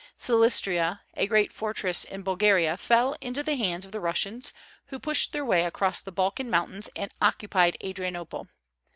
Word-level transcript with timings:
Silistria, 0.17 1.01
a 1.13 1.27
great 1.27 1.53
fortress 1.53 2.03
in 2.05 2.23
Bulgaria, 2.23 2.75
fell 2.75 3.15
into 3.21 3.43
the 3.43 3.55
hands 3.55 3.85
of 3.85 3.91
the 3.91 3.99
Russians, 3.99 4.51
who 4.87 4.97
pushed 4.97 5.31
their 5.31 5.45
way 5.45 5.63
across 5.63 6.01
the 6.01 6.11
Balkan 6.11 6.49
mountains 6.49 6.89
and 6.95 7.13
occupied 7.21 7.77
Adrianople. 7.83 8.47